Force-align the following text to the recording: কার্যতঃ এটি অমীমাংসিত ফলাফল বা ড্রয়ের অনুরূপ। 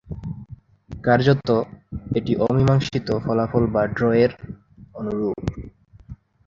কার্যতঃ 0.89 1.59
এটি 2.15 2.33
অমীমাংসিত 2.45 3.07
ফলাফল 3.25 3.63
বা 3.73 3.83
ড্রয়ের 3.87 4.31
অনুরূপ। 4.95 5.37